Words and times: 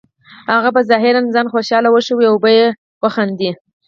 هغه 0.53 0.69
به 0.75 0.81
ظاهراً 0.89 1.21
ځان 1.35 1.47
خوشحاله 1.53 1.89
وښیې 1.91 2.25
او 2.29 2.35
وبه 2.37 3.09
خاندي 3.15 3.51